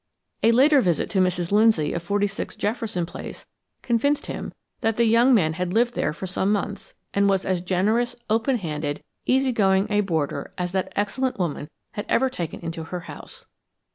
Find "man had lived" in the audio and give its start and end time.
5.31-5.93